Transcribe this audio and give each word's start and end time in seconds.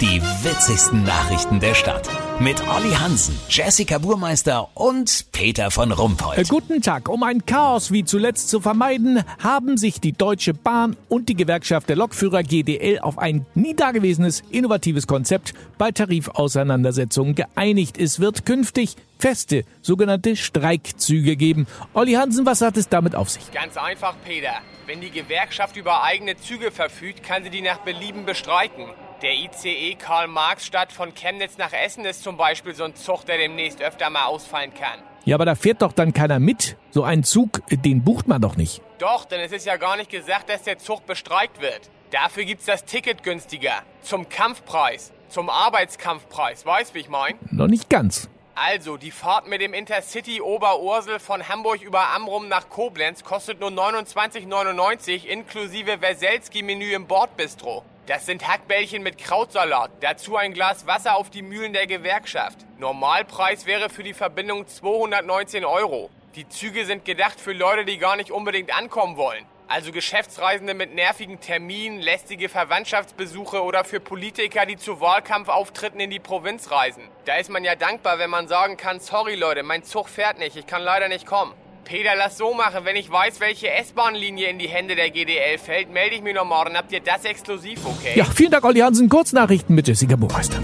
Die 0.00 0.22
witzigsten 0.22 1.04
Nachrichten 1.04 1.60
der 1.60 1.74
Stadt. 1.74 2.08
Mit 2.40 2.66
Olli 2.66 2.94
Hansen, 2.94 3.38
Jessica 3.50 3.98
Burmeister 3.98 4.70
und 4.72 5.26
Peter 5.30 5.70
von 5.70 5.92
Rumpold. 5.92 6.38
Äh, 6.38 6.44
Guten 6.44 6.80
Tag. 6.80 7.10
Um 7.10 7.22
ein 7.22 7.44
Chaos 7.44 7.92
wie 7.92 8.06
zuletzt 8.06 8.48
zu 8.48 8.62
vermeiden, 8.62 9.22
haben 9.42 9.76
sich 9.76 10.00
die 10.00 10.12
Deutsche 10.14 10.54
Bahn 10.54 10.96
und 11.10 11.28
die 11.28 11.34
Gewerkschaft 11.34 11.90
der 11.90 11.96
Lokführer 11.96 12.42
GDL 12.42 13.00
auf 13.00 13.18
ein 13.18 13.44
nie 13.54 13.74
dagewesenes, 13.74 14.42
innovatives 14.50 15.06
Konzept 15.06 15.52
bei 15.76 15.90
Tarifauseinandersetzungen 15.90 17.34
geeinigt. 17.34 17.98
Es 17.98 18.20
wird 18.20 18.46
künftig 18.46 18.96
feste, 19.18 19.64
sogenannte 19.82 20.34
Streikzüge 20.34 21.36
geben. 21.36 21.66
Olli 21.92 22.14
Hansen, 22.14 22.46
was 22.46 22.62
hat 22.62 22.78
es 22.78 22.88
damit 22.88 23.14
auf 23.14 23.28
sich? 23.28 23.52
Ganz 23.52 23.76
einfach, 23.76 24.14
Peter. 24.24 24.62
Wenn 24.86 25.02
die 25.02 25.10
Gewerkschaft 25.10 25.76
über 25.76 26.02
eigene 26.02 26.38
Züge 26.38 26.70
verfügt, 26.70 27.22
kann 27.22 27.44
sie 27.44 27.50
die 27.50 27.60
nach 27.60 27.80
Belieben 27.80 28.24
bestreiken. 28.24 28.86
Der 29.22 29.34
ICE 29.34 29.96
Karl-Marx-Stadt 29.96 30.92
von 30.92 31.12
Chemnitz 31.14 31.58
nach 31.58 31.74
Essen 31.74 32.06
ist 32.06 32.22
zum 32.22 32.38
Beispiel 32.38 32.74
so 32.74 32.84
ein 32.84 32.94
Zug, 32.94 33.26
der 33.26 33.36
demnächst 33.36 33.82
öfter 33.82 34.08
mal 34.08 34.24
ausfallen 34.24 34.72
kann. 34.72 34.98
Ja, 35.26 35.36
aber 35.36 35.44
da 35.44 35.54
fährt 35.54 35.82
doch 35.82 35.92
dann 35.92 36.14
keiner 36.14 36.38
mit. 36.38 36.78
So 36.90 37.04
einen 37.04 37.22
Zug, 37.22 37.60
den 37.70 38.02
bucht 38.02 38.28
man 38.28 38.40
doch 38.40 38.56
nicht. 38.56 38.80
Doch, 38.98 39.26
denn 39.26 39.40
es 39.40 39.52
ist 39.52 39.66
ja 39.66 39.76
gar 39.76 39.98
nicht 39.98 40.10
gesagt, 40.10 40.48
dass 40.48 40.62
der 40.62 40.78
Zug 40.78 41.04
bestreikt 41.04 41.60
wird. 41.60 41.90
Dafür 42.10 42.46
gibt's 42.46 42.64
das 42.64 42.86
Ticket 42.86 43.22
günstiger. 43.22 43.82
Zum 44.00 44.30
Kampfpreis. 44.30 45.12
Zum 45.28 45.50
Arbeitskampfpreis. 45.50 46.64
Weißt, 46.64 46.94
wie 46.94 47.00
ich 47.00 47.10
mein? 47.10 47.34
Noch 47.50 47.66
nicht 47.68 47.90
ganz. 47.90 48.30
Also, 48.54 48.96
die 48.96 49.10
Fahrt 49.10 49.46
mit 49.46 49.60
dem 49.60 49.74
Intercity 49.74 50.40
Oberursel 50.40 51.18
von 51.18 51.46
Hamburg 51.46 51.82
über 51.82 52.08
Amrum 52.14 52.48
nach 52.48 52.70
Koblenz 52.70 53.22
kostet 53.22 53.60
nur 53.60 53.70
29,99 53.70 55.26
inklusive 55.26 56.00
Weselski-Menü 56.00 56.94
im 56.94 57.06
Bordbistro. 57.06 57.84
Das 58.10 58.26
sind 58.26 58.48
Hackbällchen 58.48 59.04
mit 59.04 59.18
Krautsalat, 59.18 59.92
dazu 60.00 60.36
ein 60.36 60.52
Glas 60.52 60.84
Wasser 60.84 61.14
auf 61.14 61.30
die 61.30 61.42
Mühlen 61.42 61.72
der 61.72 61.86
Gewerkschaft. 61.86 62.58
Normalpreis 62.76 63.66
wäre 63.66 63.88
für 63.88 64.02
die 64.02 64.14
Verbindung 64.14 64.66
219 64.66 65.64
Euro. 65.64 66.10
Die 66.34 66.48
Züge 66.48 66.86
sind 66.86 67.04
gedacht 67.04 67.38
für 67.38 67.52
Leute, 67.52 67.84
die 67.84 67.98
gar 67.98 68.16
nicht 68.16 68.32
unbedingt 68.32 68.76
ankommen 68.76 69.16
wollen. 69.16 69.44
Also 69.68 69.92
Geschäftsreisende 69.92 70.74
mit 70.74 70.92
nervigen 70.92 71.38
Terminen, 71.38 72.00
lästige 72.00 72.48
Verwandtschaftsbesuche 72.48 73.62
oder 73.62 73.84
für 73.84 74.00
Politiker, 74.00 74.66
die 74.66 74.76
zu 74.76 75.00
Wahlkampfauftritten 75.00 76.00
in 76.00 76.10
die 76.10 76.18
Provinz 76.18 76.72
reisen. 76.72 77.04
Da 77.26 77.36
ist 77.36 77.48
man 77.48 77.62
ja 77.62 77.76
dankbar, 77.76 78.18
wenn 78.18 78.30
man 78.30 78.48
sagen 78.48 78.76
kann, 78.76 78.98
sorry 78.98 79.36
Leute, 79.36 79.62
mein 79.62 79.84
Zug 79.84 80.08
fährt 80.08 80.40
nicht, 80.40 80.56
ich 80.56 80.66
kann 80.66 80.82
leider 80.82 81.06
nicht 81.06 81.26
kommen. 81.26 81.54
Peter, 81.84 82.10
lass 82.16 82.38
so 82.38 82.54
machen, 82.54 82.84
wenn 82.84 82.96
ich 82.96 83.10
weiß, 83.10 83.40
welche 83.40 83.70
S-Bahn-Linie 83.70 84.48
in 84.48 84.58
die 84.58 84.68
Hände 84.68 84.94
der 84.94 85.10
GDL 85.10 85.58
fällt, 85.58 85.90
melde 85.90 86.16
ich 86.16 86.22
mich 86.22 86.34
noch 86.34 86.44
morgen. 86.44 86.76
Habt 86.76 86.92
ihr 86.92 87.00
das 87.00 87.24
exklusiv, 87.24 87.80
okay? 87.84 88.12
Ja, 88.14 88.24
vielen 88.24 88.50
Dank, 88.50 88.64
Olli 88.64 88.80
Hansen. 88.80 89.08
Kurznachrichten 89.08 89.74
mit 89.74 89.88
Jessica 89.88 90.16
Burmeister. 90.16 90.58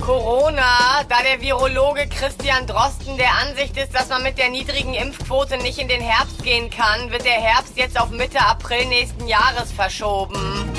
Corona, 0.00 1.04
da 1.08 1.22
der 1.22 1.40
Virologe 1.40 2.06
Christian 2.08 2.66
Drosten 2.66 3.16
der 3.16 3.32
Ansicht 3.46 3.76
ist, 3.76 3.94
dass 3.94 4.08
man 4.08 4.22
mit 4.22 4.38
der 4.38 4.48
niedrigen 4.48 4.94
Impfquote 4.94 5.56
nicht 5.58 5.78
in 5.78 5.88
den 5.88 6.00
Herbst 6.00 6.42
gehen 6.42 6.70
kann, 6.70 7.10
wird 7.10 7.24
der 7.24 7.32
Herbst 7.32 7.76
jetzt 7.76 8.00
auf 8.00 8.10
Mitte 8.10 8.40
April 8.40 8.86
nächsten 8.86 9.28
Jahres 9.28 9.70
verschoben. 9.72 10.70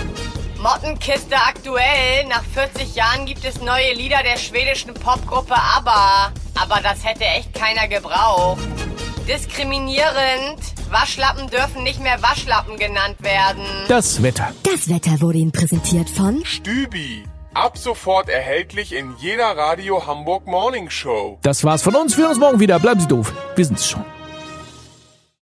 Mottenkiste 0.58 1.36
aktuell. 1.36 2.26
Nach 2.28 2.44
40 2.54 2.96
Jahren 2.96 3.26
gibt 3.26 3.44
es 3.46 3.62
neue 3.62 3.94
Lieder 3.94 4.22
der 4.24 4.38
schwedischen 4.38 4.94
Popgruppe 4.94 5.56
ABBA. 5.56 6.34
Aber 6.60 6.82
das 6.82 7.04
hätte 7.04 7.26
echt 7.26 7.54
keiner 7.54 7.88
gebraucht. 7.88 8.60
Diskriminierend. 9.28 10.60
Waschlappen 10.90 11.50
dürfen 11.50 11.84
nicht 11.84 12.02
mehr 12.02 12.22
Waschlappen 12.22 12.78
genannt 12.78 13.18
werden. 13.22 13.64
Das 13.88 14.22
Wetter. 14.24 14.52
Das 14.64 14.90
Wetter 14.90 15.22
wurde 15.22 15.38
Ihnen 15.38 15.52
präsentiert 15.52 16.10
von 16.10 16.44
Stübi. 16.46 17.24
Ab 17.54 17.78
sofort 17.78 18.30
erhältlich 18.30 18.94
in 18.94 19.14
jeder 19.20 19.58
Radio 19.58 20.06
Hamburg 20.08 20.48
Morning 20.48 20.90
Show. 20.90 21.38
Das 21.42 21.64
war's 21.64 21.82
von 21.82 21.96
uns. 21.96 22.16
Wir 22.18 22.24
hören 22.24 22.32
uns 22.32 22.40
morgen 22.40 22.60
wieder. 22.60 22.80
Bleiben 22.80 23.00
Sie 23.00 23.08
doof. 23.08 23.34
Wir 23.56 23.66
sind's 23.66 23.90
schon. 23.90 24.06